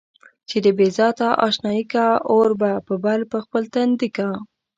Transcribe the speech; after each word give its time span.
چې 0.49 0.57
د 0.65 0.67
بې 0.77 0.87
ذاته 0.97 1.27
اشنايي 1.47 1.83
کا 1.93 2.07
اور 2.31 2.49
به 2.59 2.71
بل 3.03 3.21
پر 3.31 3.39
خپل 3.45 3.63
تندي 3.73 4.09
کا. 4.17 4.29